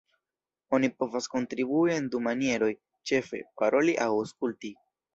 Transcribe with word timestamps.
Oni 0.77 0.89
povas 1.01 1.29
kontribui 1.33 1.93
en 1.97 2.09
du 2.17 2.23
manieroj, 2.31 2.73
ĉefe: 3.13 3.45
"Paroli" 3.63 3.99
aŭ 4.09 4.13
"Aŭskulti". 4.19 4.79